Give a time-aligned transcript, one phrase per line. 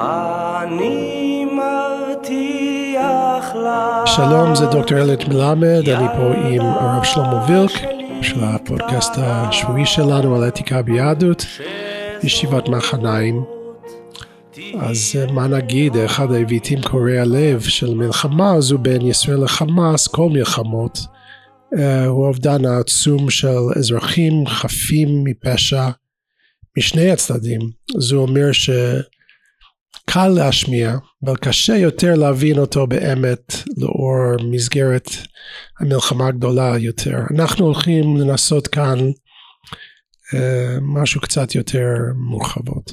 [0.00, 2.74] אני מבטיח
[3.54, 7.70] לך שלום, זה דוקטור אליוט מלמד, אני פה עם הרב שלמה וילק
[8.22, 11.46] של הפודקאסט השבועי שלנו על אתיקה ביהדות,
[12.22, 13.44] ישיבת מחניים.
[14.80, 20.28] אז אה, מה נגיד, אחד העיוותים קורעי הלב של מלחמה הזו בין ישראל לחמאס, כל
[20.28, 20.98] מלחמות,
[21.78, 25.88] אה, הוא האובדן העצום של אזרחים חפים מפשע
[26.78, 27.60] משני הצדדים.
[27.98, 28.52] זה אומר
[30.10, 35.10] שקל להשמיע, אבל קשה יותר להבין אותו באמת לאור מסגרת
[35.80, 37.18] המלחמה הגדולה יותר.
[37.34, 38.98] אנחנו הולכים לנסות כאן
[40.34, 42.92] אה, משהו קצת יותר מורחבות.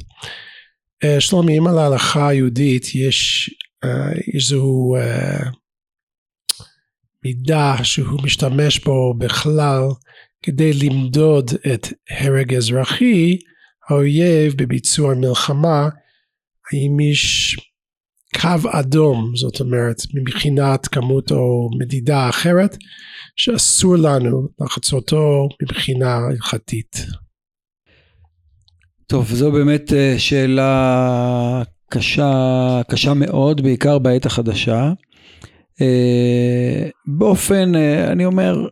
[1.04, 3.50] אה, שלומי, אם על ההלכה היהודית יש
[4.34, 4.96] איזו
[7.24, 9.82] מידע שהוא משתמש בו בכלל
[10.44, 13.38] כדי למדוד את הרג אזרחי,
[13.90, 15.90] האויב בביצוע מלחמה,
[16.72, 17.56] האם יש
[18.42, 22.78] קו אדום, זאת אומרת, מבחינת כמות או מדידה אחרת,
[23.36, 27.06] שאסור לנו לחצותו מבחינה הלכתית.
[29.08, 34.92] טוב, זו באמת אה, שאלה קשה, קשה מאוד, בעיקר בעת החדשה.
[35.82, 38.68] אה, באופן, אה, אני אומר,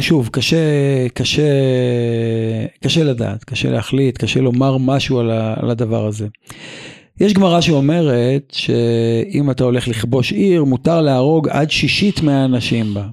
[0.00, 0.58] שוב, קשה,
[1.14, 1.42] קשה,
[2.84, 6.26] קשה לדעת, קשה להחליט, קשה לומר משהו על, על הדבר הזה.
[7.20, 13.06] יש גמרא שאומרת שאם אתה הולך לכבוש עיר, מותר להרוג עד שישית מהאנשים בה.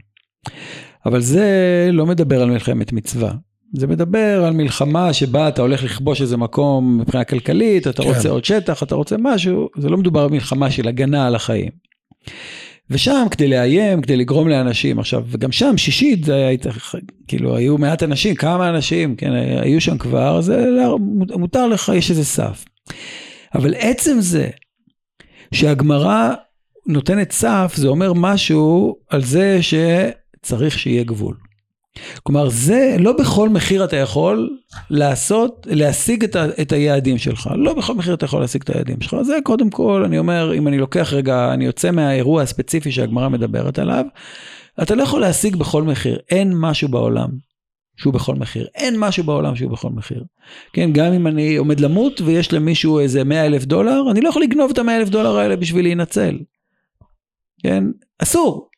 [1.06, 1.50] אבל זה
[1.94, 3.32] לא מדבר על מלחמת מצווה.
[3.74, 8.10] זה מדבר על מלחמה שבה אתה הולך לכבוש איזה מקום מבחינה כלכלית, אתה כן.
[8.10, 11.70] רוצה עוד שטח, אתה רוצה משהו, זה לא מדובר במלחמה של הגנה על החיים.
[12.90, 16.58] ושם כדי לאיים, כדי לגרום לאנשים, עכשיו, וגם שם שישית זה היה,
[17.28, 20.66] כאילו היו מעט אנשים, כמה אנשים, כן, היו שם כבר, זה
[21.38, 22.66] מותר לך, יש איזה סף.
[23.56, 24.50] אבל עצם זה
[25.54, 26.34] שהגמרא
[26.88, 31.36] נותנת סף, זה אומר משהו על זה שצריך שיהיה גבול.
[32.24, 34.58] כלומר, זה, לא בכל מחיר אתה יכול
[34.90, 37.50] לעשות, להשיג את, ה, את היעדים שלך.
[37.56, 39.16] לא בכל מחיר אתה יכול להשיג את היעדים שלך.
[39.22, 43.80] זה קודם כל, אני אומר, אם אני לוקח רגע, אני יוצא מהאירוע הספציפי שהגמרא מדברת
[43.80, 44.06] עליו,
[44.82, 46.20] אתה לא יכול להשיג בכל מחיר.
[46.30, 47.30] אין משהו בעולם
[47.98, 48.68] שהוא בכל מחיר.
[48.76, 50.24] אין משהו בעולם שהוא בכל מחיר.
[50.74, 54.42] כן, גם אם אני עומד למות ויש למישהו איזה 100 אלף דולר, אני לא יכול
[54.42, 56.40] לגנוב את ה-100 אלף דולר האלה בשביל להינצל.
[57.64, 57.84] כן,
[58.20, 58.70] אסור.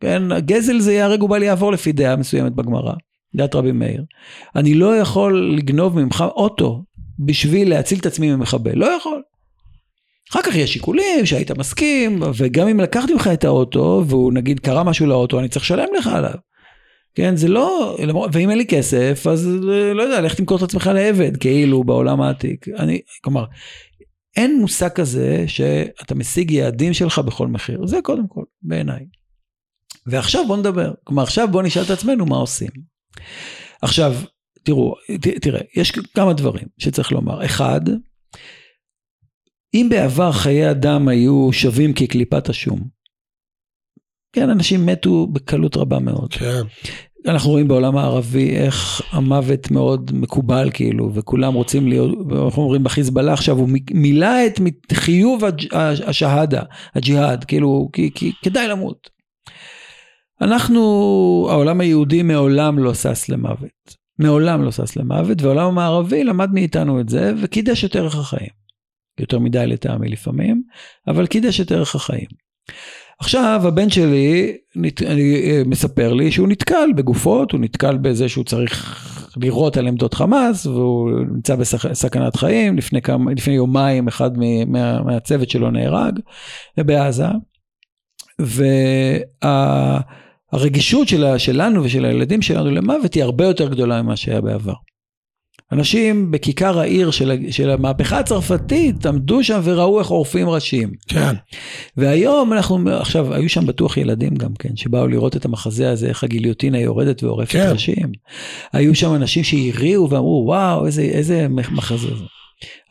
[0.00, 2.92] כן, גזל זה ייהרג ובל יעבור לפי דעה מסוימת בגמרא,
[3.34, 4.04] דעת רבי מאיר.
[4.56, 6.82] אני לא יכול לגנוב ממך אוטו
[7.18, 9.22] בשביל להציל את עצמי ממחבל, לא יכול.
[10.30, 14.84] אחר כך יש שיקולים שהיית מסכים, וגם אם לקחתי ממך את האוטו, והוא נגיד קרה
[14.84, 16.34] משהו לאוטו, אני צריך לשלם לך עליו.
[17.14, 17.96] כן, זה לא,
[18.32, 19.48] ואם אין לי כסף, אז
[19.94, 22.68] לא יודע, לך תמכור את עצמך לעבד, כאילו, בעולם העתיק.
[22.68, 23.44] אני, כלומר,
[24.36, 27.86] אין מושג כזה שאתה משיג יעדים שלך בכל מחיר.
[27.86, 29.06] זה קודם כל, בעיניי.
[30.06, 30.92] ועכשיו בוא נדבר.
[31.04, 32.70] כלומר, עכשיו בוא נשאל את עצמנו מה עושים.
[33.82, 34.14] עכשיו,
[34.62, 37.44] תראו, ת, תראה, יש כמה דברים שצריך לומר.
[37.44, 37.80] אחד,
[39.74, 42.93] אם בעבר חיי אדם היו שווים כקליפת השום,
[44.34, 46.34] כן, אנשים מתו בקלות רבה מאוד.
[46.34, 46.62] כן.
[47.26, 52.10] אנחנו רואים בעולם הערבי איך המוות מאוד מקובל כאילו, וכולם רוצים להיות,
[52.44, 54.60] אנחנו אומרים בחיזבאללה עכשיו, הוא מילא את
[54.92, 55.42] חיוב
[56.06, 56.62] השהדה,
[56.94, 59.10] הג'יהאד, כאילו, כי, כי כדאי למות.
[60.40, 60.80] אנחנו,
[61.50, 64.04] העולם היהודי מעולם לא שש למוות.
[64.18, 68.64] מעולם לא שש למוות, והעולם המערבי למד מאיתנו את זה, וקידש את ערך החיים.
[69.20, 70.62] יותר מדי לטעמי לפעמים,
[71.08, 72.28] אבל קידש את ערך החיים.
[73.20, 79.00] עכשיו הבן שלי נת, אה, מספר לי שהוא נתקל בגופות, הוא נתקל בזה שהוא צריך
[79.36, 85.50] לירות על עמדות חמאס, והוא נמצא בסכנת חיים, לפני, כמה, לפני יומיים אחד מה, מהצוות
[85.50, 86.18] שלו נהרג,
[86.78, 87.26] בעזה.
[88.38, 90.00] וה...
[90.52, 94.74] הרגישות של, שלנו ושל הילדים שלנו למוות היא הרבה יותר גדולה ממה שהיה בעבר.
[95.72, 100.92] אנשים בכיכר העיר של, של המהפכה הצרפתית עמדו שם וראו איך עורפים ראשים.
[101.08, 101.34] כן.
[101.96, 106.24] והיום אנחנו, עכשיו, היו שם בטוח ילדים גם כן, שבאו לראות את המחזה הזה, איך
[106.24, 107.70] הגיליוטינה יורדת ועורפת כן.
[107.72, 108.12] ראשים.
[108.72, 112.24] היו שם אנשים שהריעו ואמרו, וואו, איזה, איזה מחזה זה.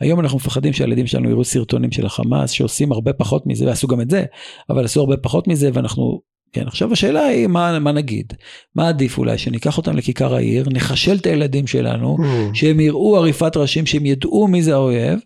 [0.00, 4.00] היום אנחנו מפחדים שהילדים שלנו יראו סרטונים של החמאס שעושים הרבה פחות מזה, ועשו גם
[4.00, 4.24] את זה,
[4.70, 6.20] אבל עשו הרבה פחות מזה, ואנחנו
[6.54, 8.32] כן, עכשיו השאלה היא מה, מה נגיד,
[8.74, 12.54] מה עדיף אולי, שניקח אותם לכיכר העיר, נחשל את הילדים שלנו, mm.
[12.54, 15.20] שהם יראו עריפת ראשים, שהם ידעו מי זה האויב,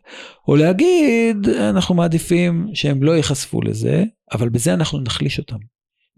[0.48, 5.56] או להגיד, אנחנו מעדיפים שהם לא ייחשפו לזה, אבל בזה אנחנו נחליש אותם.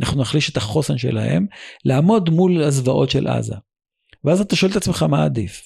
[0.01, 1.47] אנחנו נחליש את החוסן שלהם,
[1.85, 3.55] לעמוד מול הזוועות של עזה.
[4.25, 5.62] ואז אתה שואל את עצמך מה עדיף.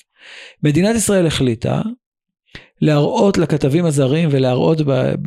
[0.62, 1.82] מדינת ישראל החליטה
[2.84, 4.80] להראות לכתבים הזרים ולהראות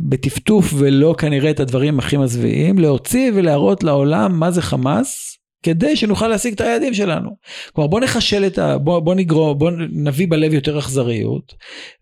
[0.09, 6.27] בטפטוף ולא כנראה את הדברים הכי מזוויעים, להוציא ולהראות לעולם מה זה חמאס, כדי שנוכל
[6.27, 7.30] להשיג את היעדים שלנו.
[7.74, 8.77] כלומר בוא נחשל את ה...
[8.77, 11.54] בוא, בוא נגרור, בוא נביא בלב יותר אכזריות,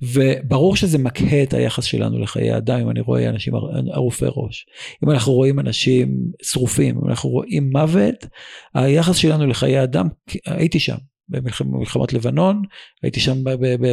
[0.01, 3.53] וברור שזה מקהה את היחס שלנו לחיי אדם, אם אני רואה אנשים
[3.93, 4.65] ערופי ראש.
[5.03, 8.25] אם אנחנו רואים אנשים שרופים, אם אנחנו רואים מוות,
[8.73, 10.07] היחס שלנו לחיי אדם,
[10.45, 11.14] הייתי שם.
[11.29, 12.61] במלחמות לבנון,
[13.03, 13.37] הייתי שם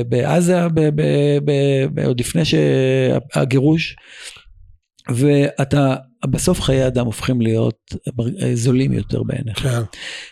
[0.08, 0.64] בעזה
[2.04, 2.42] עוד לפני
[3.34, 3.96] הגירוש,
[5.08, 5.96] ואתה
[6.26, 7.94] בסוף חיי אדם הופכים להיות
[8.54, 9.58] זולים יותר בעיניך.
[9.58, 9.82] כן.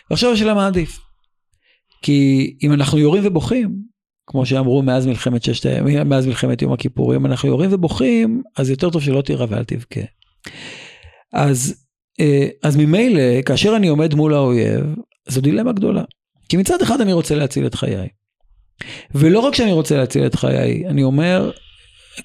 [0.09, 0.99] ועכשיו השאלה מה עדיף.
[2.01, 3.75] כי אם אנחנו יורים ובוכים,
[4.27, 8.89] כמו שאמרו מאז מלחמת ששת הימים, מאז מלחמת יום הכיפורים, אנחנו יורים ובוכים, אז יותר
[8.89, 10.01] טוב שלא תירא ואל תבכה.
[11.33, 11.85] אז,
[12.19, 14.85] אה, אז ממילא, כאשר אני עומד מול האויב,
[15.27, 16.03] זו דילמה גדולה.
[16.51, 18.07] כי מצד אחד אני רוצה להציל את חיי.
[19.15, 21.51] ולא רק שאני רוצה להציל את חיי, אני אומר,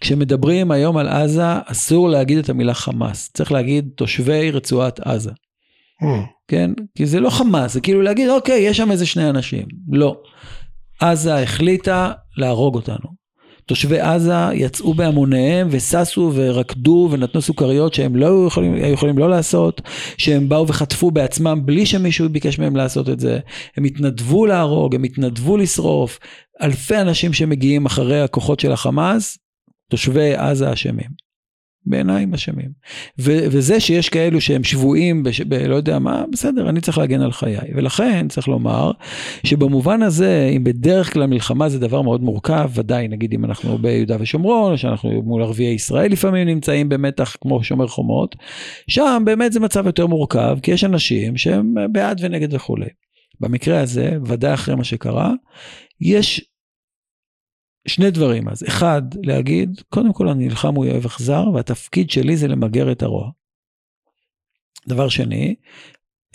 [0.01, 5.31] כשמדברים היום על עזה, אסור להגיד את המילה חמאס, צריך להגיד תושבי רצועת עזה.
[5.31, 6.07] Mm.
[6.49, 6.71] כן?
[6.95, 9.67] כי זה לא חמאס, זה כאילו להגיד, אוקיי, יש שם איזה שני אנשים.
[9.93, 10.21] לא.
[11.01, 13.26] עזה החליטה להרוג אותנו.
[13.67, 19.31] תושבי עזה יצאו בהמוניהם וששו ורקדו ונתנו סוכריות שהם לא היו יכולים, היו יכולים לא
[19.31, 19.81] לעשות,
[20.19, 23.39] שהם באו וחטפו בעצמם בלי שמישהו ביקש מהם לעשות את זה.
[23.77, 26.19] הם התנדבו להרוג, הם התנדבו לשרוף.
[26.63, 29.39] אלפי אנשים שמגיעים אחרי הכוחות של החמאס,
[29.91, 31.26] תושבי עזה אשמים.
[31.87, 32.71] בעיניי הם אשמים.
[33.19, 37.33] וזה שיש כאלו שהם שבויים, בש- ב- לא יודע מה, בסדר, אני צריך להגן על
[37.33, 37.59] חיי.
[37.75, 38.91] ולכן צריך לומר
[39.47, 44.17] שבמובן הזה, אם בדרך כלל מלחמה זה דבר מאוד מורכב, ודאי נגיד אם אנחנו ביהודה
[44.21, 48.37] ושומרון, או שאנחנו מול ערביי ישראל לפעמים נמצאים במתח כמו שומר חומות,
[48.89, 52.89] שם באמת זה מצב יותר מורכב, כי יש אנשים שהם בעד ונגד וכולי.
[53.41, 55.33] במקרה הזה, ודאי אחרי מה שקרה,
[56.01, 56.45] יש
[57.87, 62.49] שני דברים אז, אחד, להגיד, קודם כל אני נלחם הוא אוהב אכזר, והתפקיד שלי זה
[62.49, 63.31] למגר את הרוע.
[64.89, 65.55] דבר שני,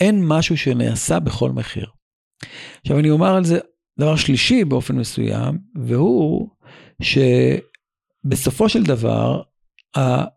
[0.00, 1.86] אין משהו שנעשה בכל מחיר.
[2.80, 3.58] עכשיו אני אומר על זה
[3.98, 6.48] דבר שלישי באופן מסוים, והוא
[7.02, 9.42] שבסופו של דבר,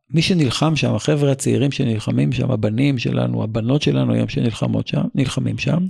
[0.09, 5.57] מי שנלחם שם, החבר'ה הצעירים שנלחמים שם, הבנים שלנו, הבנות שלנו היום שנלחמות שם, נלחמים
[5.57, 5.87] שם,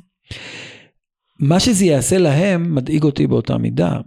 [1.39, 3.99] מה שזה יעשה להם מדאיג אותי באותה מידה.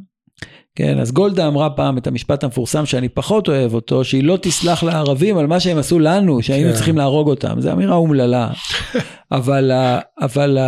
[0.79, 4.83] כן, אז גולדה אמרה פעם את המשפט המפורסם שאני פחות אוהב אותו, שהיא לא תסלח
[4.83, 6.75] לערבים על מה שהם עשו לנו, שהיינו כן.
[6.75, 7.61] צריכים להרוג אותם.
[7.61, 8.51] זו אמירה אומללה.
[9.33, 9.73] אבל,
[10.21, 10.59] אבל,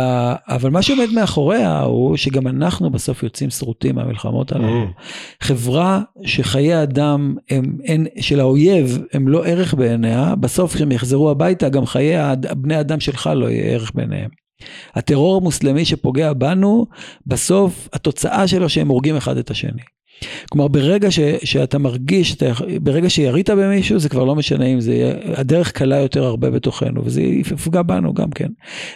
[0.47, 4.83] אבל מה שעומד מאחוריה הוא שגם אנחנו בסוף יוצאים שרוטים מהמלחמות הללו.
[4.83, 5.01] Mm.
[5.41, 11.69] חברה שחיי אדם הם, הם, של האויב הם לא ערך בעיניה, בסוף כשהם יחזרו הביתה
[11.69, 12.15] גם חיי
[12.57, 14.29] בני אדם שלך לא יהיה ערך בעיניהם.
[14.95, 16.85] הטרור המוסלמי שפוגע בנו,
[17.27, 19.81] בסוף התוצאה שלו שהם הורגים אחד את השני.
[20.51, 22.51] כלומר ברגע ש, שאתה מרגיש, אתה,
[22.81, 27.05] ברגע שירית במישהו זה כבר לא משנה אם זה יהיה, הדרך קלה יותר הרבה בתוכנו
[27.05, 28.49] וזה יפגע בנו גם כן.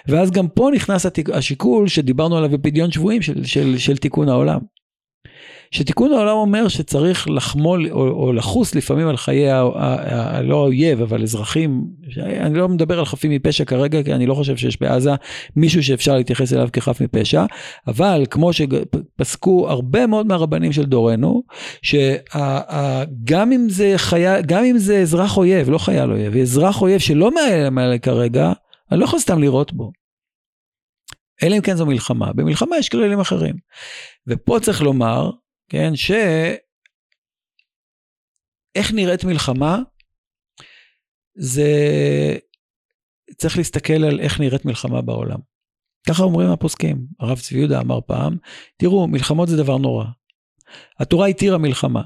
[0.07, 4.60] ואז גם פה נכנס השיקול שדיברנו עליו בפדיון שבויים של, של, של תיקון העולם.
[5.72, 9.50] שתיקון העולם אומר שצריך לחמול או, או לחוס לפעמים על חיי,
[10.44, 11.84] לא האויב, אבל אזרחים,
[12.18, 15.12] אני לא מדבר על חפים מפשע כרגע, כי אני לא חושב שיש בעזה
[15.56, 17.46] מישהו שאפשר להתייחס אליו כחף מפשע,
[17.88, 21.44] אבל כמו שפסקו הרבה מאוד מהרבנים של דורנו,
[21.82, 27.36] שגם אם זה חיה, גם אם זה אזרח אויב, לא חייל אויב, אזרח אויב שלא
[27.36, 28.54] מאיים עליי כרגע,
[28.92, 29.92] אני לא יכול סתם לראות בו.
[31.44, 32.34] אלא אם כן זו מלחמה.
[32.34, 33.56] במלחמה יש כללים אחרים.
[34.28, 35.32] ופה צריך לומר
[35.69, 36.12] כן, ש...
[38.75, 39.77] איך נראית מלחמה?
[41.36, 41.72] זה...
[43.38, 45.39] צריך להסתכל על איך נראית מלחמה בעולם.
[46.07, 47.07] ככה אומרים הפוסקים.
[47.19, 48.38] הרב צבי יהודה אמר פעם,
[48.77, 50.05] תראו, מלחמות זה דבר נורא.
[51.00, 52.01] התורה התירה מלחמה.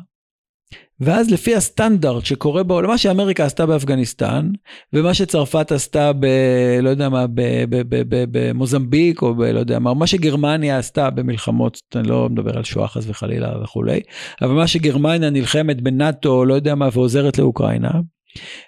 [1.01, 4.51] ואז לפי הסטנדרט שקורה בעולם, מה שאמריקה עשתה באפגניסטן,
[4.93, 6.25] ומה שצרפת עשתה ב...
[6.81, 7.25] לא יודע מה,
[8.31, 9.41] במוזמביק, או ב...
[9.41, 13.99] לא יודע מה, מה שגרמניה עשתה במלחמות, אני לא מדבר על שואה חס וחלילה וכולי,
[14.41, 17.91] אבל מה שגרמניה נלחמת בנאטו, לא יודע מה, ועוזרת לאוקראינה,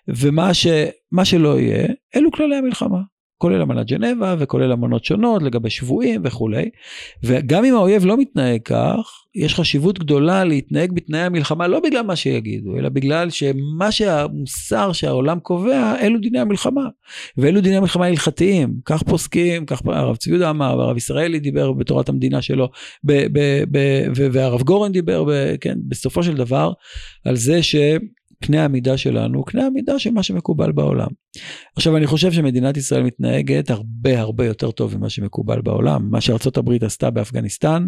[0.07, 0.67] ומה ש...
[1.23, 2.99] שלא יהיה, אלו כללי המלחמה.
[3.41, 6.69] כולל אמנת ג'נבה וכולל אמנות שונות לגבי שבויים וכולי.
[7.23, 12.15] וגם אם האויב לא מתנהג כך, יש חשיבות גדולה להתנהג בתנאי המלחמה לא בגלל מה
[12.15, 16.87] שיגידו, אלא בגלל שמה שהמוסר שהעולם קובע, אלו דיני המלחמה.
[17.37, 18.73] ואלו דיני המלחמה ההלכתיים.
[18.85, 22.69] כך פוסקים, כך הרב צבי יהודה אמר, והרב ישראלי דיבר בתורת המדינה שלו,
[23.03, 23.77] ב, ב, ב,
[24.31, 25.25] והרב גורן דיבר,
[25.61, 26.71] כן, בסופו של דבר,
[27.25, 27.75] על זה ש...
[28.41, 31.09] קנה המידה שלנו קנה המידה של מה שמקובל בעולם.
[31.75, 36.11] עכשיו אני חושב שמדינת ישראל מתנהגת הרבה הרבה יותר טוב ממה שמקובל בעולם.
[36.11, 36.21] מה
[36.57, 37.87] הברית עשתה באפגניסטן,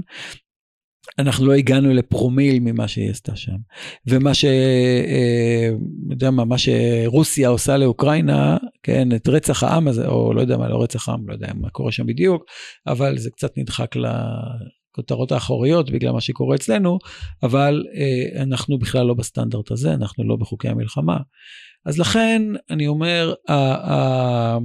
[1.19, 3.55] אנחנו לא הגענו לפרומיל ממה שהיא עשתה שם.
[4.07, 4.45] ומה ש...
[4.45, 5.69] אה,
[6.10, 10.69] יודע מה, מה שרוסיה עושה לאוקראינה, כן, את רצח העם הזה, או לא יודע מה,
[10.69, 12.43] לא רצח העם, לא יודע מה קורה שם בדיוק,
[12.88, 13.95] אבל זה קצת נדחק
[14.94, 17.00] לכותרות האחוריות בגלל מה שקורה אצלנו,
[17.44, 21.18] אבל אה, אנחנו בכלל לא בסטנדרט הזה, אנחנו לא בחוקי המלחמה.
[21.86, 24.58] אז לכן, אני אומר, ה, ה,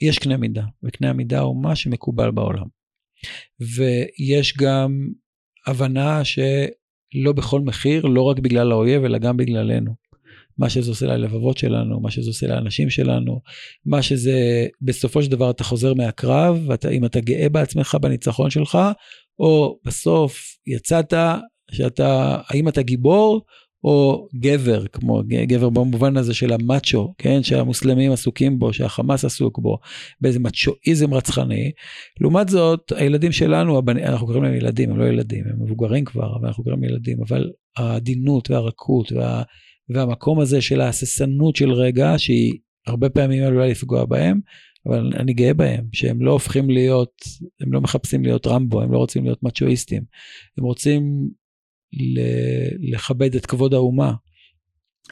[0.00, 2.66] יש קנה מידה, וקנה המידה הוא מה שמקובל בעולם.
[3.60, 5.08] ויש גם
[5.66, 10.08] הבנה שלא בכל מחיר, לא רק בגלל האויב, אלא גם בגללנו.
[10.58, 13.40] מה שזה עושה ללבבות שלנו, מה שזה עושה לאנשים שלנו,
[13.86, 18.78] מה שזה, בסופו של דבר אתה חוזר מהקרב, ואם אתה גאה בעצמך בניצחון שלך,
[19.38, 21.14] או בסוף יצאת,
[21.70, 23.42] שאתה, האם אתה גיבור,
[23.84, 29.78] או גבר, כמו גבר במובן הזה של המאצ'ו, כן, שהמוסלמים עסוקים בו, שהחמאס עסוק בו,
[30.20, 31.70] באיזה מאצ'ואיזם רצחני.
[32.20, 33.98] לעומת זאת, הילדים שלנו, הבנ...
[33.98, 37.18] אנחנו קוראים להם ילדים, הם לא ילדים, הם מבוגרים כבר, אבל אנחנו קוראים להם ילדים,
[37.28, 39.42] אבל העדינות והרכות וה...
[39.88, 42.52] והמקום הזה של ההססנות של רגע, שהיא
[42.86, 44.40] הרבה פעמים עלולה לפגוע בהם,
[44.86, 47.22] אבל אני גאה בהם, שהם לא הופכים להיות,
[47.60, 50.02] הם לא מחפשים להיות רמבו, הם לא רוצים להיות מאצ'ואיסטים,
[50.58, 51.28] הם רוצים
[52.80, 54.12] לכבד את כבוד האומה,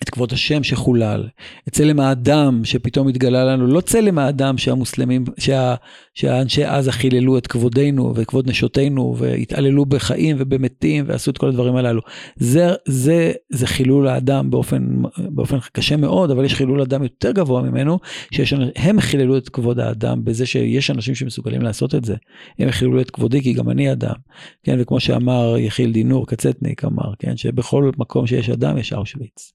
[0.02, 1.28] את כבוד השם שחולל,
[1.68, 5.74] את צלם האדם שפתאום התגלה לנו, לא צלם האדם שהמוסלמים, שה,
[6.16, 12.00] שהאנשי עזה חיללו את כבודנו וכבוד נשותינו והתעללו בחיים ובמתים ועשו את כל הדברים הללו.
[12.36, 17.62] זה, זה, זה חילול האדם באופן, באופן קשה מאוד, אבל יש חילול אדם יותר גבוה
[17.62, 17.98] ממנו,
[18.30, 22.14] שהם חיללו את כבוד האדם בזה שיש אנשים שמסוגלים לעשות את זה.
[22.58, 24.16] הם חיללו את כבודי כי גם אני אדם,
[24.62, 29.52] כן, וכמו שאמר יחיל דינור קצטניק אמר, כן, שבכל מקום שיש אדם יש אושוויץ.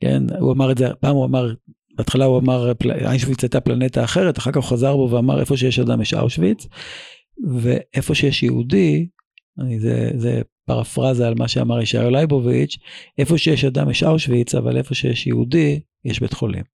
[0.00, 1.52] כן, הוא אמר את זה, פעם הוא אמר,
[2.00, 2.72] בהתחלה הוא אמר,
[3.06, 6.66] איישוויץ הייתה פלנטה אחרת, אחר כך הוא חזר בו ואמר, איפה שיש אדם יש אושוויץ,
[7.60, 9.06] ואיפה שיש יהודי,
[9.78, 12.78] זה, זה פרפרזה על מה שאמר ישעיהו לייבוביץ',
[13.18, 16.64] איפה שיש אדם יש אושוויץ, אבל איפה שיש יהודי, יש בית חולים.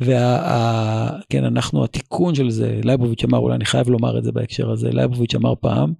[0.00, 4.90] וכן, אנחנו, התיקון של זה, לייבוביץ' אמר, אולי אני חייב לומר את זה בהקשר הזה,
[4.90, 5.92] לייבוביץ' אמר פעם,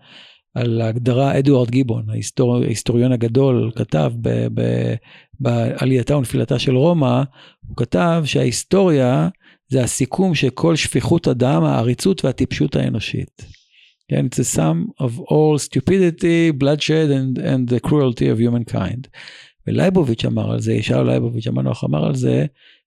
[0.55, 4.95] על ההגדרה, אדוארד גיבון, ההיסטור, ההיסטוריון הגדול, כתב ב, ב,
[5.41, 7.23] בעלייתה ונפילתה של רומא,
[7.69, 9.29] הוא כתב שההיסטוריה
[9.69, 13.47] זה הסיכום של כל שפיכות הדם, העריצות והטיפשות האנושית.
[14.09, 19.09] כן, it's a sum of all stupidity, bloodshed and, and the cruelty of humankind.
[19.67, 22.47] ולייבוביץ' אמר על זה, ישעיהו לייבוביץ' המנוח אמר על זה,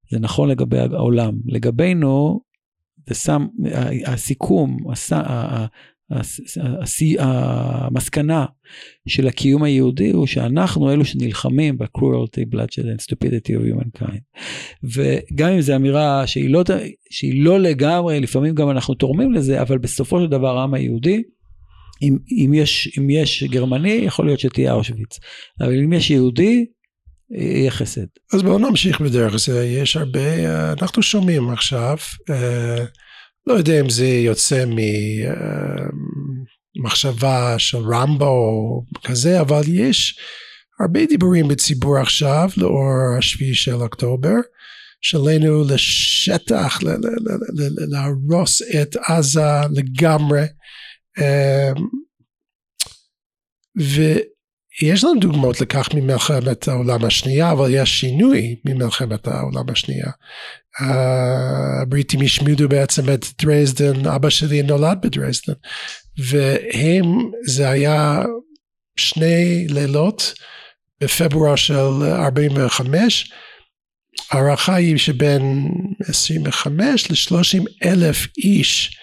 [0.10, 1.34] זה נכון לגבי העולם.
[1.46, 2.42] לגבינו,
[3.10, 3.68] the sum,
[4.06, 4.78] הסיכום,
[7.20, 8.46] המסקנה
[9.08, 14.42] של הקיום היהודי הוא שאנחנו אלו שנלחמים ב-cruelty, bloodshed and stupidity of humankind.
[14.84, 16.64] וגם אם זו אמירה שהיא לא,
[17.12, 21.24] שהיא לא לגמרי, לפעמים גם אנחנו תורמים לזה, אבל בסופו של דבר העם היהודי,
[22.02, 25.20] אם, אם, יש, אם יש גרמני, יכול להיות שתהיה אושוויץ.
[25.62, 26.66] אבל אם יש יהודי,
[27.32, 28.06] יהיה חסד.
[28.34, 31.98] אז בואו נמשיך בדרך זה, יש הרבה, אנחנו שומעים עכשיו,
[32.30, 32.34] uh,
[33.48, 34.66] לא יודע אם זה יוצא
[36.76, 40.20] ממחשבה אה, של רמבו או כזה, אבל יש
[40.80, 44.36] הרבה דיבורים בציבור עכשיו לאור השביעי של אוקטובר,
[45.02, 46.80] שלנו לשטח,
[47.92, 50.44] להרוס את עזה לגמרי.
[51.20, 51.72] אה,
[53.78, 60.12] ויש לנו דוגמאות לכך ממלחמת העולם השנייה, אבל יש שינוי ממלחמת העולם השנייה.
[60.80, 65.54] הבריטים השמידו בעצם את דרזדן, אבא שלי נולד בדרזדן,
[66.18, 68.22] והם, זה היה
[68.98, 70.34] שני לילות
[71.02, 73.32] בפברואר של 45,
[74.32, 75.72] הערכה היא שבין
[76.08, 78.98] 25 ל-30 אלף איש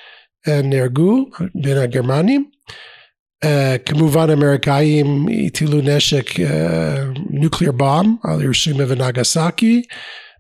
[0.49, 2.51] אה, נהרגו בין הגרמנים.
[3.45, 6.31] Uh, כמובן אמריקאים הטילו נשק
[7.31, 9.83] נוקליר בום על ירושימה ונגסקי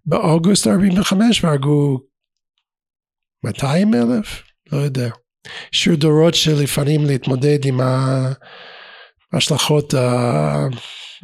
[0.06, 2.00] באוגוסט 45 והרגו
[3.44, 4.42] 200 אלף?
[4.72, 5.10] לא יודע.
[5.72, 7.80] שיר דורות שלפעמים להתמודד עם
[9.32, 10.66] ההשלכות, ה...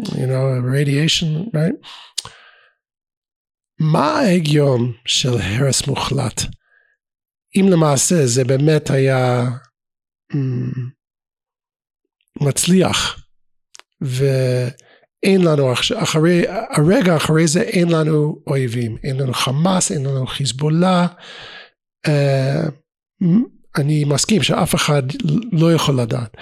[0.02, 1.88] you know, radiation, right?
[3.80, 6.40] מה ההגיון של הרס מוחלט?
[7.56, 9.44] אם למעשה זה באמת היה
[10.32, 10.80] mm,
[12.40, 13.26] מצליח,
[14.04, 14.24] ו...
[15.22, 21.06] אין לנו אחרי, הרגע אחרי זה אין לנו אויבים, אין לנו חמאס, אין לנו חיזבאללה.
[22.06, 22.10] Uh,
[23.78, 25.02] אני מסכים שאף אחד
[25.52, 26.36] לא יכול לדעת,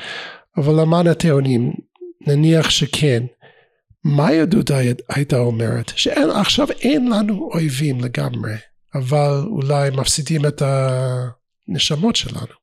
[0.57, 1.73] אבל למען הטיעונים,
[2.27, 3.23] נניח שכן,
[4.05, 4.71] מה יהדות
[5.09, 5.93] הייתה אומרת?
[5.97, 8.55] שעכשיו אין לנו אויבים לגמרי,
[8.95, 10.63] אבל אולי מפסידים את
[11.69, 12.58] הנשמות שלנו.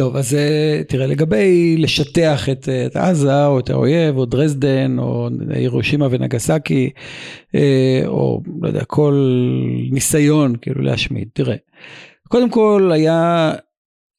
[0.00, 5.28] טוב, אז אה, תראה, לגבי לשטח את, את עזה, או את האויב, או דרזדן, או
[5.50, 6.90] הירושימה ונגסקי,
[7.54, 9.14] אה, או לא יודע, כל
[9.90, 11.28] ניסיון כאילו להשמיד.
[11.32, 11.56] תראה,
[12.28, 13.52] קודם כל היה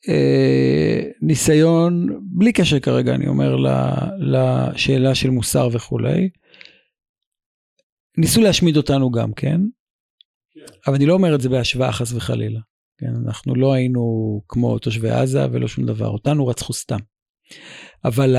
[0.09, 3.55] אה, ניסיון, בלי קשר כרגע, אני אומר,
[4.19, 6.29] לשאלה של מוסר וכולי.
[8.17, 9.61] ניסו להשמיד אותנו גם כן,
[10.53, 10.73] כן.
[10.87, 12.59] אבל אני לא אומר את זה בהשוואה חס וחלילה.
[13.01, 16.99] כן, אנחנו לא היינו כמו תושבי עזה ולא שום דבר, אותנו רצחו סתם.
[18.05, 18.35] אבל,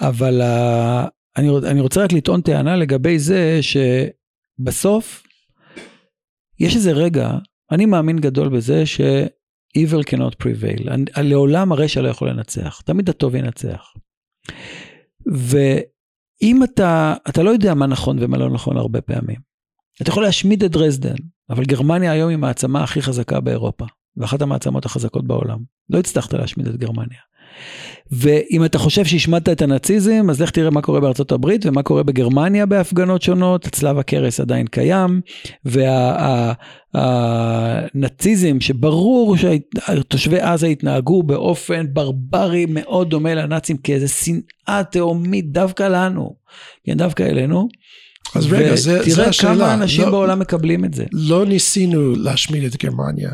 [0.00, 0.42] אבל
[1.36, 5.22] אני, אני רוצה רק לטעון טענה לגבי זה שבסוף
[6.60, 7.30] יש איזה רגע,
[7.70, 9.00] אני מאמין גדול בזה ש...
[9.78, 10.90] evil cannot prevail,
[11.22, 13.94] לעולם הרשע לא יכול לנצח, תמיד הטוב ינצח.
[15.26, 19.53] ואם אתה, אתה לא יודע מה נכון ומה לא נכון הרבה פעמים,
[20.02, 21.14] אתה יכול להשמיד את דרזדן,
[21.50, 23.84] אבל גרמניה היום היא המעצמה הכי חזקה באירופה,
[24.16, 25.58] ואחת המעצמות החזקות בעולם.
[25.90, 27.18] לא הצלחת להשמיד את גרמניה.
[28.12, 32.02] ואם אתה חושב שהשמדת את הנאציזם, אז לך תראה מה קורה בארצות הברית ומה קורה
[32.02, 35.20] בגרמניה בהפגנות שונות, צלב הקרס עדיין קיים,
[36.94, 46.36] והנאציזם שברור שתושבי עזה התנהגו באופן ברברי מאוד דומה לנאצים כאיזה שנאה תהומית דווקא לנו,
[46.84, 47.68] כן, דווקא אלינו.
[48.34, 49.54] אז רגע, זה, זה השאלה.
[49.54, 51.04] תראה כמה אנשים לא, בעולם מקבלים את זה.
[51.12, 53.30] לא ניסינו להשמיד את גרמניה,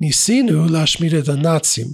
[0.00, 1.86] ניסינו להשמיד את הנאצים.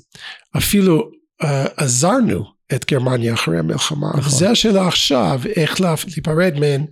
[0.56, 1.10] אפילו
[1.42, 1.46] uh,
[1.76, 2.44] עזרנו
[2.74, 4.08] את גרמניה אחרי המלחמה.
[4.08, 4.20] נכון.
[4.20, 6.84] וזה השאלה עכשיו, איך להיפרד מן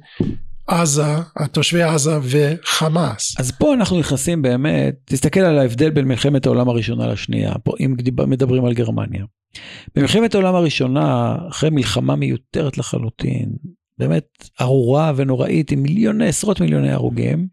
[0.67, 1.15] עזה,
[1.53, 3.35] תושבי עזה וחמאס.
[3.39, 7.95] אז פה אנחנו נכנסים באמת, תסתכל על ההבדל בין מלחמת העולם הראשונה לשנייה, פה אם
[8.27, 9.25] מדברים על גרמניה.
[9.95, 13.53] במלחמת העולם הראשונה, אחרי מלחמה מיותרת לחלוטין,
[14.01, 17.47] באמת ארורה ונוראית עם מיליוני, עשרות מיליוני הרוגים,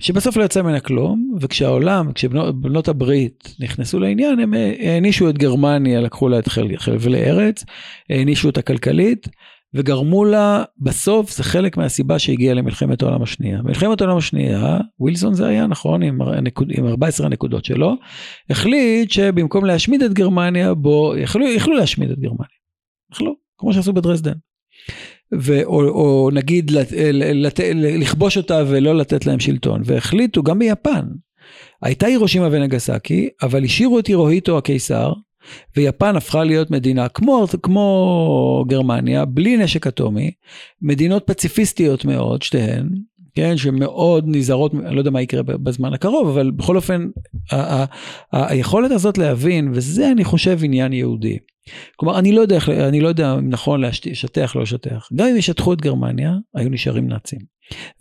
[0.00, 6.28] שבסוף לא יצא ממנה כלום, וכשהעולם, כשבנות הברית נכנסו לעניין, הם הענישו את גרמניה, לקחו
[6.28, 7.64] לה את חבלי ארץ,
[8.10, 9.28] הענישו אותה כלכלית,
[9.74, 13.62] וגרמו לה, בסוף זה חלק מהסיבה שהגיעה למלחמת העולם השנייה.
[13.62, 17.94] מלחמת העולם השנייה, ווילסון זה היה נכון, עם, הנקוד, עם 14 הנקודות שלו,
[18.50, 22.58] החליט שבמקום להשמיד את גרמניה, בו, יכלו, יכלו להשמיד את גרמניה.
[23.12, 24.32] יכלו, כמו שעשו בדרזדן.
[25.34, 31.04] ו, או, או נגיד לת, לת, לכבוש אותה ולא לתת להם שלטון, והחליטו גם ביפן.
[31.82, 35.12] הייתה הירושימה ונגסקי, אבל השאירו את הירוהיטו הקיסר,
[35.76, 40.30] ויפן הפכה להיות מדינה כמו, כמו גרמניה, בלי נשק אטומי,
[40.82, 42.88] מדינות פציפיסטיות מאוד, שתיהן,
[43.34, 47.08] כן, שמאוד נזהרות, אני לא יודע מה יקרה בזמן הקרוב, אבל בכל אופן,
[48.32, 51.38] היכולת הזאת להבין, וזה אני חושב עניין יהודי.
[51.96, 55.08] כלומר, אני לא יודע, אני לא יודע אם נכון לשטח, לא לשטח.
[55.14, 57.38] גם אם ישטחו את גרמניה, היו נשארים נאצים.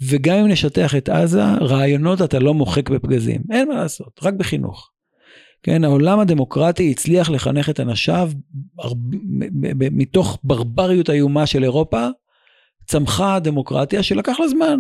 [0.01, 3.41] וגם אם נשטח את עזה, רעיונות אתה לא מוחק בפגזים.
[3.51, 4.91] אין מה לעשות, רק בחינוך.
[5.63, 8.31] כן, העולם הדמוקרטי הצליח לחנך את אנשיו
[9.91, 12.07] מתוך ברבריות איומה של אירופה,
[12.87, 14.79] צמחה דמוקרטיה שלקח לה זמן.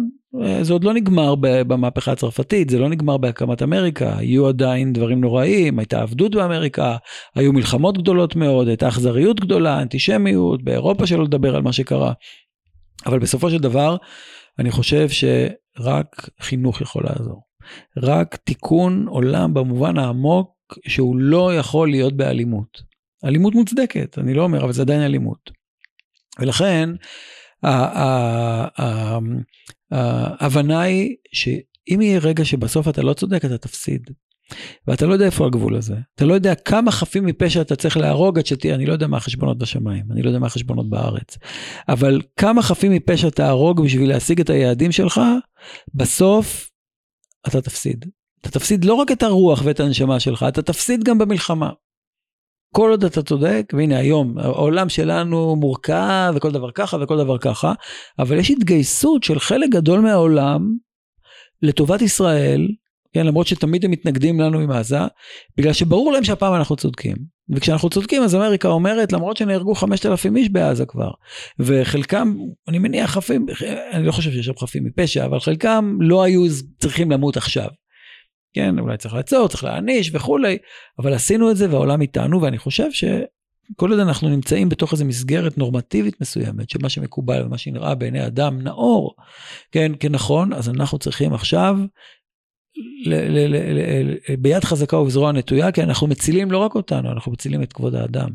[0.61, 5.79] זה עוד לא נגמר במהפכה הצרפתית, זה לא נגמר בהקמת אמריקה, היו עדיין דברים נוראים,
[5.79, 6.97] הייתה עבדות באמריקה,
[7.35, 12.13] היו מלחמות גדולות מאוד, הייתה אכזריות גדולה, אנטישמיות, באירופה שלא לדבר על מה שקרה.
[13.05, 13.97] אבל בסופו של דבר,
[14.59, 17.41] אני חושב שרק חינוך יכול לעזור.
[17.97, 22.81] רק תיקון עולם במובן העמוק שהוא לא יכול להיות באלימות.
[23.25, 25.51] אלימות מוצדקת, אני לא אומר, אבל זה עדיין אלימות.
[26.39, 26.89] ולכן,
[29.91, 34.09] ההבנה היא שאם יהיה רגע שבסוף אתה לא צודק, אתה תפסיד.
[34.87, 35.95] ואתה לא יודע איפה הגבול הזה.
[36.15, 39.17] אתה לא יודע כמה חפים מפשע אתה צריך להרוג עד שתהיה, אני לא יודע מה
[39.17, 41.37] החשבונות בשמיים, אני לא יודע מה החשבונות בארץ.
[41.89, 45.21] אבל כמה חפים מפשע תהרוג בשביל להשיג את היעדים שלך,
[45.93, 46.69] בסוף
[47.47, 48.05] אתה תפסיד.
[48.41, 51.69] אתה תפסיד לא רק את הרוח ואת הנשמה שלך, אתה תפסיד גם במלחמה.
[52.77, 57.73] כל עוד אתה צודק, והנה היום, העולם שלנו מורכב וכל דבר ככה וכל דבר ככה,
[58.19, 60.75] אבל יש התגייסות של חלק גדול מהעולם
[61.61, 62.67] לטובת ישראל,
[63.13, 64.99] כן, למרות שתמיד הם מתנגדים לנו עם עזה,
[65.57, 67.15] בגלל שברור להם שהפעם אנחנו צודקים.
[67.55, 71.11] וכשאנחנו צודקים אז אמריקה אומרת למרות שנהרגו 5,000 איש בעזה כבר
[71.59, 72.35] וחלקם
[72.67, 73.45] אני מניח חפים
[73.91, 76.45] אני לא חושב שיש שם חפים מפשע אבל חלקם לא היו
[76.79, 77.67] צריכים למות עכשיו.
[78.53, 80.57] כן, אולי צריך לעצור, צריך להעניש וכולי,
[80.99, 85.57] אבל עשינו את זה והעולם איתנו, ואני חושב שכל עוד אנחנו נמצאים בתוך איזו מסגרת
[85.57, 89.15] נורמטיבית מסוימת, שמה שמקובל ומה שנראה בעיני אדם נאור,
[89.71, 91.77] כן, כנכון, אז אנחנו צריכים עכשיו
[93.05, 97.63] ל- ל- ל- ביד חזקה ובזרוע נטויה, כי אנחנו מצילים לא רק אותנו, אנחנו מצילים
[97.63, 98.29] את כבוד האדם.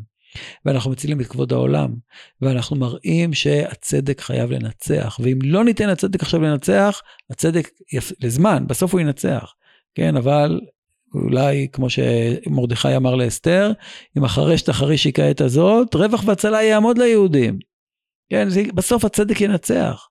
[0.65, 1.93] ואנחנו מצילים את כבוד העולם,
[2.41, 8.11] ואנחנו מראים שהצדק חייב לנצח, ואם לא ניתן לצדק עכשיו לנצח, הצדק יפ...
[8.19, 9.53] לזמן, בסוף הוא ינצח.
[9.95, 10.61] כן, אבל
[11.13, 13.71] אולי כמו שמרדכי אמר לאסתר,
[14.17, 17.59] אם החרש תחריש כעת הזאת, רווח והצלה יעמוד ליהודים.
[18.29, 20.07] כן, זה, בסוף הצדק ינצח.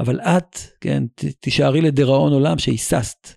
[0.00, 3.28] אבל את, כן, ת, תישארי לדיראון עולם שהיססת,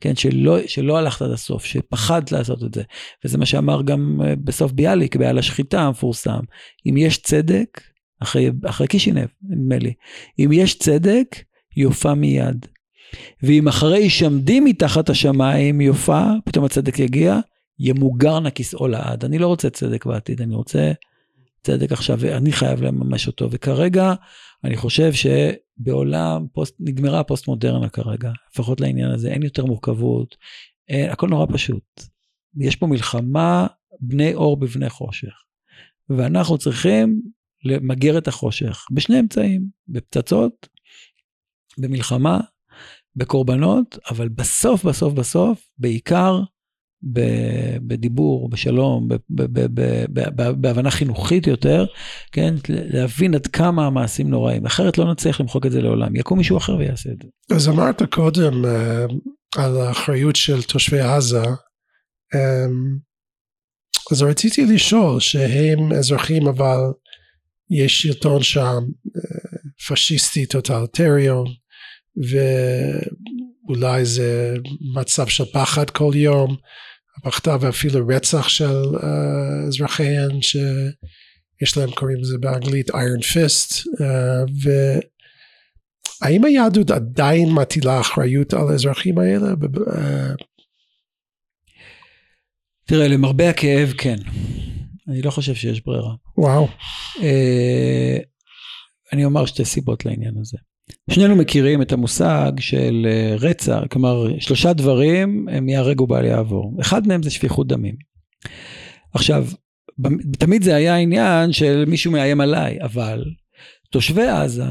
[0.00, 2.82] כן, שלא, שלא הלכת עד הסוף, שפחדת לעשות את זה.
[3.24, 6.40] וזה מה שאמר גם אה, בסוף ביאליק, בעל השחיטה המפורסם.
[6.86, 7.80] אם יש צדק,
[8.22, 9.92] אחרי, אחרי קישינב, נדמה לי,
[10.38, 11.36] אם יש צדק,
[11.76, 12.66] יופע מיד.
[13.42, 17.40] ואם אחרי שעמדים מתחת השמיים יופע, פתאום הצדק יגיע,
[17.78, 19.24] ימוגר נא כיסאו לעד.
[19.24, 20.92] אני לא רוצה צדק בעתיד, אני רוצה
[21.62, 23.48] צדק עכשיו, ואני חייב לממש אותו.
[23.50, 24.14] וכרגע,
[24.64, 30.36] אני חושב שבעולם, פוסט, נגמרה הפוסט מודרנה כרגע, לפחות לעניין הזה, אין יותר מורכבות,
[30.88, 32.02] אין, הכל נורא פשוט.
[32.58, 33.66] יש פה מלחמה
[34.00, 35.42] בני אור בבני חושך.
[36.08, 37.20] ואנחנו צריכים
[37.64, 40.68] למגר את החושך בשני אמצעים, בפצצות,
[41.78, 42.40] במלחמה,
[43.16, 46.40] בקורבנות, אבל בסוף, בסוף, בסוף, בעיקר
[47.82, 49.08] בדיבור, בשלום,
[50.56, 51.86] בהבנה חינוכית יותר,
[52.32, 56.56] כן, להבין עד כמה המעשים נוראים, אחרת לא נצליח למחוק את זה לעולם, יקום מישהו
[56.56, 57.56] אחר ויעשה את זה.
[57.56, 59.12] אז אמרת קודם uh,
[59.56, 61.42] על האחריות של תושבי עזה,
[62.34, 62.98] um,
[64.12, 66.78] אז רציתי לשאול שהם אזרחים אבל
[67.70, 71.44] יש שלטון שם uh, פשיסטי טוטליטריון,
[72.16, 74.56] ואולי זה
[74.94, 76.56] מצב של פחד כל יום,
[77.16, 79.04] הפחדה ואפילו רצח של uh,
[79.68, 84.50] אזרחיהן שיש להם קוראים לזה באנגלית iron fist uh,
[86.22, 89.52] והאם היהדות עדיין מטילה אחריות על האזרחים האלה?
[89.52, 90.44] Uh...
[92.84, 94.16] תראה למרבה הכאב כן,
[95.08, 96.14] אני לא חושב שיש ברירה.
[96.38, 96.68] וואו.
[97.16, 97.20] Uh,
[99.12, 100.58] אני אומר שתי סיבות לעניין הזה.
[101.10, 106.76] שנינו מכירים את המושג של אה, רצח, כלומר שלושה דברים הם ייהרג ובל יעבור.
[106.80, 107.94] אחד מהם זה שפיכות דמים.
[109.14, 109.46] עכשיו,
[110.38, 113.24] תמיד זה היה עניין של מישהו מאיים עליי, אבל
[113.90, 114.64] תושבי עזה,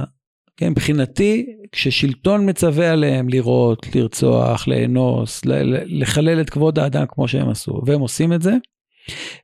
[0.57, 5.41] כן, מבחינתי, כששלטון מצווה עליהם לירות, לרצוח, לאנוס,
[5.85, 8.53] לחלל את כבוד האדם כמו שהם עשו, והם עושים את זה,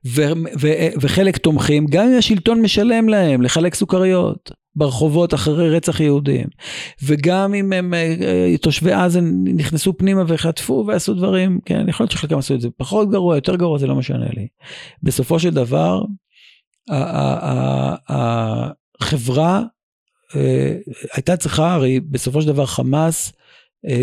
[0.06, 4.52] ו- ו- וחלק תומכים, גם אם השלטון משלם להם לחלק סוכריות.
[4.76, 6.48] ברחובות אחרי רצח יהודים.
[7.04, 9.22] וגם אם הם אה, אה, תושבי עזה
[9.56, 13.56] נכנסו פנימה וחטפו ועשו דברים, כן, יכול להיות שחלקם עשו את זה פחות גרוע, יותר
[13.56, 14.48] גרוע, זה לא משנה לי.
[15.04, 16.02] בסופו של דבר,
[19.00, 19.64] החברה
[20.36, 20.76] אה,
[21.14, 23.34] הייתה צריכה, הרי בסופו של דבר חמאס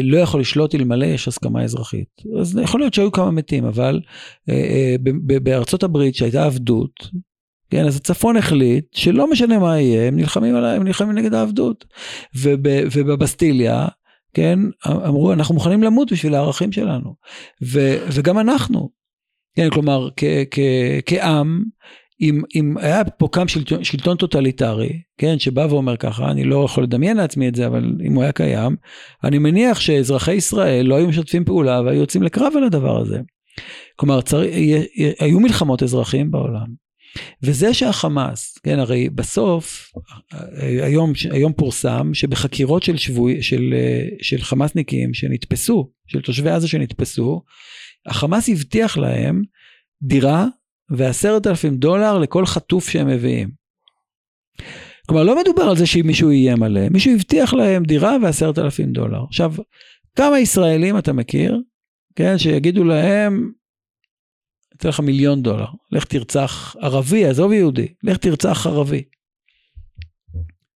[0.02, 2.22] לא יכול לשלוט אלמלא יש הסכמה אזרחית.
[2.40, 4.00] אז יכול להיות שהיו כמה מתים, אבל
[5.42, 7.08] בארצות הברית שהייתה עבדות,
[7.72, 11.84] כן, אז הצפון החליט שלא משנה מה יהיה, הם נלחמים, עליי, הם נלחמים נגד העבדות.
[12.36, 12.60] וב,
[12.92, 13.86] ובבסטיליה,
[14.34, 17.14] כן, אמרו, אנחנו מוכנים למות בשביל הערכים שלנו.
[17.62, 18.90] ו, וגם אנחנו,
[19.56, 20.58] כן, כלומר, כ, כ,
[21.06, 21.62] כעם,
[22.20, 26.84] אם, אם היה פה קם שלטון, שלטון טוטליטרי, כן, שבא ואומר ככה, אני לא יכול
[26.84, 28.76] לדמיין לעצמי את זה, אבל אם הוא היה קיים,
[29.24, 33.20] אני מניח שאזרחי ישראל לא היו משתפים פעולה והיו יוצאים לקרב על הדבר הזה.
[33.96, 34.42] כלומר, צר...
[35.18, 36.81] היו מלחמות אזרחים בעולם.
[37.42, 39.92] וזה שהחמאס, כן, הרי בסוף,
[40.82, 43.74] היום, היום פורסם שבחקירות של, שבוי, של,
[44.22, 47.42] של חמאסניקים שנתפסו, של תושבי עזה שנתפסו,
[48.06, 49.42] החמאס הבטיח להם
[50.02, 50.46] דירה
[50.90, 53.50] ועשרת אלפים דולר לכל חטוף שהם מביאים.
[55.06, 59.24] כלומר, לא מדובר על זה שמישהו איים עליהם, מישהו הבטיח להם דירה ועשרת אלפים דולר.
[59.28, 59.54] עכשיו,
[60.16, 61.60] כמה ישראלים אתה מכיר,
[62.16, 63.52] כן, שיגידו להם,
[64.82, 69.02] אתן לך מיליון דולר, לך תרצח ערבי, עזוב יהודי, לך תרצח ערבי.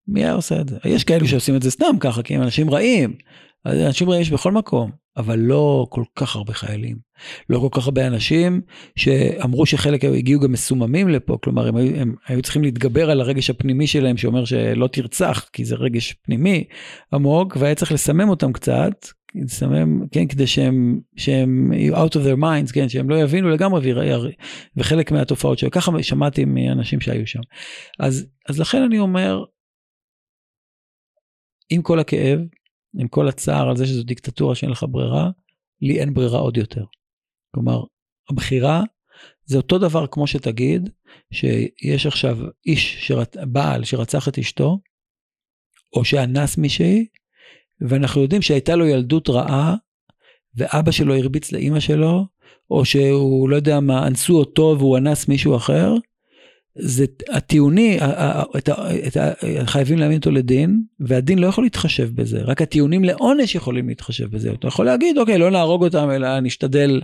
[0.08, 0.76] מי היה עושה את זה?
[0.84, 3.16] יש כאלו שעושים את זה סתם ככה, כי הם אנשים רעים.
[3.66, 6.96] אנשים רעים יש בכל מקום, אבל לא כל כך הרבה חיילים.
[7.50, 8.60] לא כל כך הרבה אנשים
[8.96, 13.50] שאמרו שחלק הגיעו גם מסוממים לפה, כלומר הם היו, הם היו צריכים להתגבר על הרגש
[13.50, 16.64] הפנימי שלהם שאומר שלא תרצח, כי זה רגש פנימי
[17.12, 22.40] עמוק, והיה צריך לסמם אותם קצת, לסמם, כן, כדי שהם, שהם יהיו out of their
[22.40, 23.92] minds, כן, שהם לא יבינו לגמרי,
[24.76, 27.40] וחלק מהתופעות שלו, ככה שמעתי מאנשים שהיו שם.
[28.00, 29.44] אז, אז לכן אני אומר,
[31.70, 32.40] עם כל הכאב,
[32.98, 35.30] עם כל הצער על זה שזו דיקטטורה שאין לך ברירה,
[35.80, 36.84] לי אין ברירה עוד יותר.
[37.54, 37.82] כלומר,
[38.30, 38.82] הבחירה
[39.44, 40.90] זה אותו דבר כמו שתגיד
[41.32, 43.36] שיש עכשיו איש, שרצ...
[43.36, 44.78] בעל שרצח את אשתו,
[45.96, 47.06] או שאנס מישהי,
[47.88, 49.74] ואנחנו יודעים שהייתה לו ילדות רעה,
[50.56, 52.26] ואבא שלו הרביץ לאימא שלו,
[52.70, 55.94] או שהוא לא יודע מה, אנסו אותו והוא אנס מישהו אחר,
[56.78, 57.98] זה הטיעוני,
[58.58, 58.68] את,
[59.06, 59.16] את,
[59.64, 64.52] חייבים להעמיד אותו לדין, והדין לא יכול להתחשב בזה, רק הטיעונים לעונש יכולים להתחשב בזה.
[64.52, 67.00] אתה יכול להגיד, אוקיי, לא נהרוג אותם, אלא נשתדל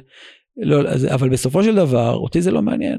[0.56, 0.80] לא,
[1.14, 2.98] אבל בסופו של דבר, אותי זה לא מעניין.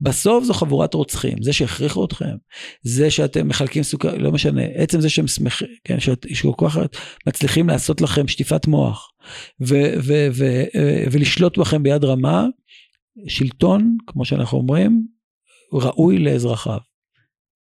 [0.00, 2.36] בסוף זו חבורת רוצחים, זה שהכריחו אתכם,
[2.82, 6.78] זה שאתם מחלקים סוכר, לא משנה, עצם זה שהם שמחים, כן, שכל כך
[7.26, 9.10] מצליחים לעשות לכם שטיפת מוח
[9.60, 12.46] ו, ו, ו, ו, ולשלוט בכם ביד רמה,
[13.28, 15.06] שלטון, כמו שאנחנו אומרים,
[15.72, 16.78] ראוי לאזרחיו.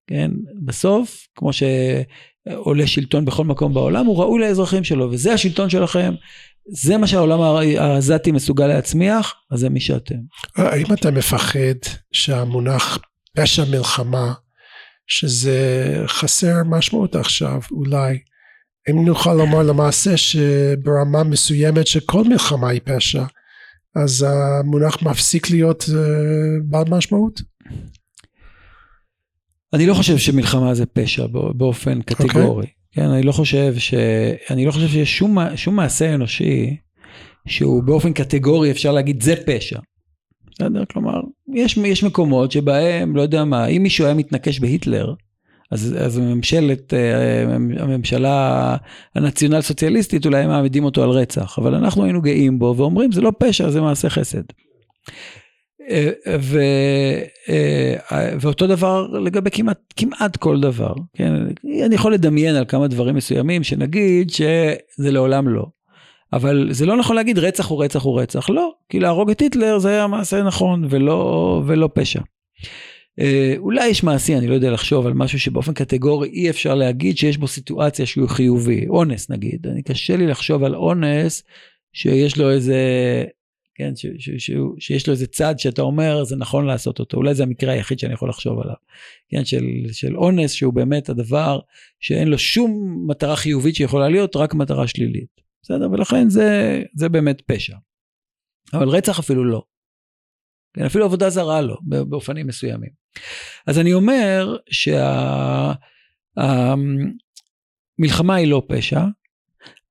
[0.06, 0.30] כן,
[0.64, 6.14] בסוף, כמו שעולה שלטון בכל מקום בעולם, הוא ראוי לאזרחים שלו, וזה השלטון שלכם,
[6.70, 7.40] זה מה שהעולם
[7.78, 10.14] העזתי מסוגל להצמיח, אז זה מי שאתם.
[10.56, 11.78] האם אתה מפחד
[12.12, 12.98] שהמונח
[13.36, 14.32] פשע מלחמה,
[15.06, 18.18] שזה חסר משמעות עכשיו, אולי,
[18.90, 23.24] אם נוכל לומר למעשה שברמה מסוימת שכל מלחמה היא פשע,
[23.96, 25.92] אז המונח מפסיק להיות uh,
[26.64, 27.40] בעל משמעות?
[29.72, 32.66] אני לא חושב שמלחמה זה פשע באופן קטגורי.
[32.66, 32.77] Okay.
[32.98, 33.94] כן, אני לא חושב ש...
[34.50, 36.76] אני לא חושב שיש שום, שום מעשה אנושי
[37.46, 39.78] שהוא באופן קטגורי אפשר להגיד זה פשע.
[40.50, 40.84] בסדר?
[40.92, 41.20] כלומר,
[41.54, 45.14] יש, יש מקומות שבהם, לא יודע מה, אם מישהו היה מתנקש בהיטלר,
[45.70, 47.42] אז, אז ממשלת, אה,
[47.78, 48.76] הממשלה
[49.14, 53.32] הנציונל סוציאליסטית אולי מעמידים אותו על רצח, אבל אנחנו היינו גאים בו ואומרים זה לא
[53.38, 54.42] פשע, זה מעשה חסד.
[56.40, 56.60] ו,
[57.48, 57.94] אה,
[58.40, 61.32] ואותו דבר לגבי כמעט, כמעט כל דבר, כן?
[61.84, 65.66] אני יכול לדמיין על כמה דברים מסוימים שנגיד שזה לעולם לא.
[66.32, 69.78] אבל זה לא נכון להגיד רצח הוא רצח הוא רצח, לא, כי להרוג את היטלר
[69.78, 72.20] זה היה מעשה נכון ולא, ולא פשע.
[73.20, 77.18] אה, אולי יש מעשי, אני לא יודע לחשוב על משהו שבאופן קטגורי אי אפשר להגיד
[77.18, 81.42] שיש בו סיטואציה שהוא חיובי, אונס נגיד, אני קשה לי לחשוב על אונס
[81.92, 82.76] שיש לו איזה
[83.78, 87.34] כן, ש, ש, ש, שיש לו איזה צד שאתה אומר זה נכון לעשות אותו, אולי
[87.34, 88.74] זה המקרה היחיד שאני יכול לחשוב עליו,
[89.28, 91.58] כן, של, של אונס שהוא באמת הדבר
[92.00, 95.90] שאין לו שום מטרה חיובית שיכולה להיות, רק מטרה שלילית, בסדר?
[95.90, 97.76] ולכן זה, זה באמת פשע.
[98.72, 99.62] אבל רצח אפילו לא.
[100.74, 102.90] כן, אפילו עבודה זרה לא, באופנים מסוימים.
[103.66, 105.74] אז אני אומר שהמלחמה
[108.34, 109.00] היא לא פשע,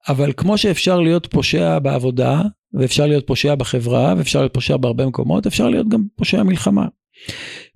[0.07, 2.41] אבל כמו שאפשר להיות פושע בעבודה,
[2.73, 6.85] ואפשר להיות פושע בחברה, ואפשר להיות פושע בהרבה מקומות, אפשר להיות גם פושע מלחמה.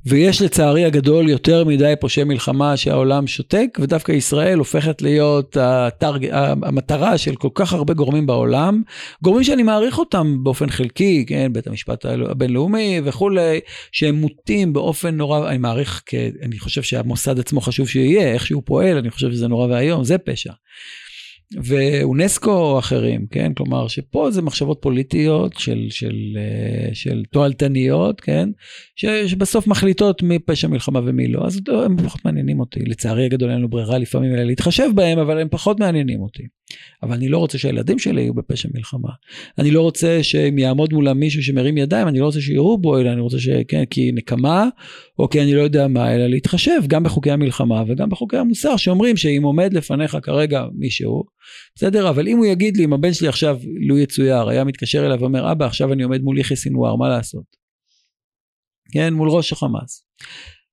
[0.05, 6.27] ויש לצערי הגדול יותר מדי פושעי מלחמה שהעולם שותק, ודווקא ישראל הופכת להיות התרג...
[6.31, 8.81] המטרה של כל כך הרבה גורמים בעולם,
[9.23, 13.59] גורמים שאני מעריך אותם באופן חלקי, כן, בית המשפט הבינלאומי וכולי,
[13.91, 16.03] שהם מוטים באופן נורא, אני מעריך,
[16.43, 20.17] אני חושב שהמוסד עצמו חשוב שיהיה, איך שהוא פועל, אני חושב שזה נורא ואיום, זה
[20.17, 20.51] פשע.
[21.63, 23.53] ואונסקו או אחרים, כן?
[23.53, 28.49] כלומר, שפה זה מחשבות פוליטיות של, של, אה, של תועלתניות, כן?
[28.95, 32.79] ש, שבסוף מחליטות מי פשע מלחמה ומי לא, אז הם פחות מעניינים אותי.
[32.79, 36.43] לצערי הגדול אין לנו ברירה לפעמים אלא להתחשב בהם, אבל הם פחות מעניינים אותי.
[37.03, 39.09] אבל אני לא רוצה שהילדים שלי יהיו בפשע מלחמה.
[39.57, 43.11] אני לא רוצה שאם יעמוד מולם מישהו שמרים ידיים, אני לא רוצה שיראו בו, אלא
[43.11, 44.69] אני רוצה שכן, כי נקמה,
[45.19, 49.17] או כי אני לא יודע מה, אלא להתחשב גם בחוקי המלחמה וגם בחוקי המוסר, שאומרים
[49.17, 51.23] שאם עומד לפניך כרגע מישהו,
[51.75, 52.09] בסדר?
[52.09, 55.51] אבל אם הוא יגיד לי, אם הבן שלי עכשיו, לו יצויר, היה מתקשר אליו ואומר,
[55.51, 57.61] אבא, עכשיו אני עומד מול יחיא סינואר, מה לעשות?
[58.93, 60.05] כן, מול ראש החמאס.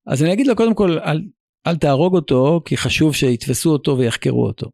[0.07, 1.21] אז אני אגיד לו, קודם כל, אל,
[1.67, 4.71] אל תהרוג אותו, כי חשוב שיתפסו אותו ויחקרו אותו.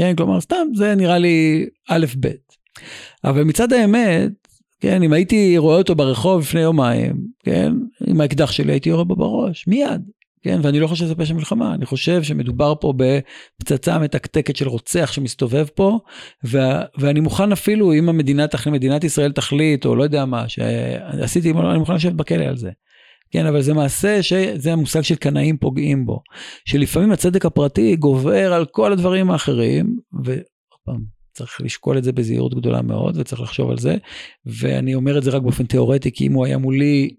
[0.00, 2.28] כן, כלומר, סתם, זה נראה לי א' ב'.
[3.24, 4.30] אבל מצד האמת,
[4.80, 7.72] כן, אם הייתי רואה אותו ברחוב לפני יומיים, כן,
[8.06, 10.02] עם האקדח שלי הייתי יורה בו בראש, מיד.
[10.42, 15.12] כן, ואני לא חושב שזה פשע מלחמה, אני חושב שמדובר פה בפצצה מתקתקת של רוצח
[15.12, 15.98] שמסתובב פה,
[16.44, 21.50] ו- ואני מוכן אפילו, אם המדינה תחליט, מדינת ישראל תחליט, או לא יודע מה, שעשיתי,
[21.50, 22.70] אני מוכן לשבת בכלא על זה.
[23.30, 26.22] כן, אבל זה מעשה שזה המושג של קנאים פוגעים בו,
[26.64, 32.54] שלפעמים הצדק הפרטי גובר על כל הדברים האחרים, ועוד פעם, צריך לשקול את זה בזהירות
[32.54, 33.96] גדולה מאוד, וצריך לחשוב על זה,
[34.46, 37.10] ואני אומר את זה רק באופן תיאורטי, כי אם הוא היה מולי,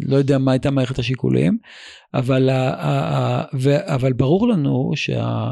[0.00, 1.58] לא יודע מה הייתה מערכת השיקולים,
[2.14, 2.50] אבל,
[3.86, 5.50] אבל ברור לנו שה...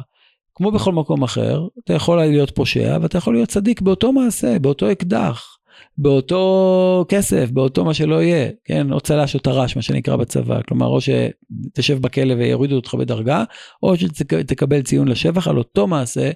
[0.55, 4.93] כמו בכל מקום אחר, אתה יכול להיות פושע ואתה יכול להיות צדיק באותו מעשה, באותו
[4.93, 5.52] אקדח,
[5.99, 10.87] באותו כסף, באותו מה שלא יהיה, כן, או צל"ש או טר"ש, מה שנקרא בצבא, כלומר,
[10.87, 13.45] או שתשב בכלא ויורידו אותך בדרגה,
[13.83, 16.31] או שתקבל ציון לשבח על אותו מעשה,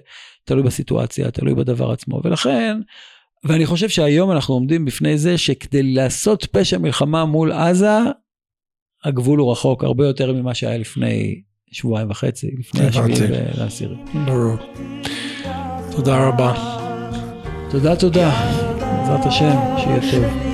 [0.45, 2.77] תלוי בסיטואציה, תלוי בדבר עצמו, ולכן,
[3.43, 7.97] ואני חושב שהיום אנחנו עומדים בפני זה שכדי לעשות פשע מלחמה מול עזה,
[9.03, 13.17] הגבול הוא רחוק הרבה יותר ממה שהיה לפני שבועיים וחצי, לפני השביעי
[13.57, 13.95] לעשירי.
[14.25, 14.55] ברור.
[15.91, 16.53] תודה רבה.
[17.71, 18.66] תודה, תודה.
[19.07, 20.46] בעזרת השם, שיהיה טוב.